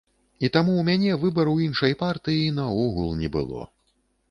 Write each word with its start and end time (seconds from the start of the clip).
І 0.47 0.49
таму 0.55 0.71
ў 0.77 0.83
мяне 0.87 1.17
выбару 1.25 1.53
іншай 1.67 1.95
партыі 2.01 2.49
наогул 2.59 3.15
не 3.23 3.33
было. 3.39 3.71